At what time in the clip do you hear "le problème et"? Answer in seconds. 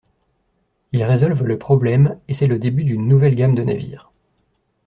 1.45-2.33